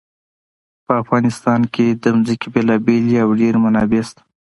په 0.85 0.93
افغانستان 1.03 1.61
کې 1.73 1.87
د 2.03 2.05
ځمکه 2.25 2.47
بېلابېلې 2.53 3.15
او 3.23 3.29
ډېرې 3.39 3.59
منابع 3.65 4.03
شته. 4.09 4.21